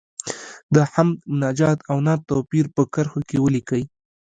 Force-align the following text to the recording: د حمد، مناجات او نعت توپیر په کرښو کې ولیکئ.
د 0.75 0.75
حمد، 0.93 1.17
مناجات 1.33 1.79
او 1.89 1.97
نعت 2.05 2.21
توپیر 2.29 2.65
په 2.75 2.81
کرښو 2.93 3.19
کې 3.29 3.37
ولیکئ. 3.39 3.83